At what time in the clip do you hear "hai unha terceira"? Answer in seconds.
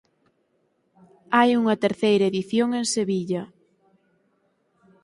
1.37-2.29